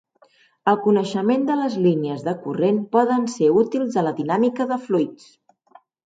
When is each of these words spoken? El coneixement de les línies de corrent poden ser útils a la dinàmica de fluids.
El 0.69 0.77
coneixement 0.83 1.41
de 1.49 1.57
les 1.57 1.73
línies 1.83 2.23
de 2.27 2.33
corrent 2.45 2.79
poden 2.97 3.27
ser 3.33 3.49
útils 3.65 3.99
a 4.03 4.05
la 4.07 4.15
dinàmica 4.21 4.67
de 4.73 4.79
fluids. 4.87 5.29